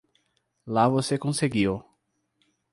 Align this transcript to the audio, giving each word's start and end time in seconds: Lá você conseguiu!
Lá 0.65 0.89
você 0.89 1.15
conseguiu! 1.15 1.85